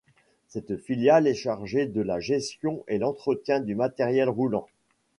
[0.47, 4.65] Cette filiale est chargée de la gestion et l'entretien du matériel roulant.